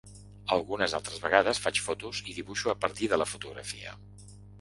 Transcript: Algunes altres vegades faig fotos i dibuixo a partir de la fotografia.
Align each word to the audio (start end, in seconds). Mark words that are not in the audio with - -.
Algunes 0.53 0.95
altres 0.99 1.19
vegades 1.25 1.59
faig 1.65 1.81
fotos 1.87 2.21
i 2.31 2.35
dibuixo 2.39 2.71
a 2.73 2.75
partir 2.87 3.11
de 3.13 3.21
la 3.23 3.29
fotografia. 3.33 3.95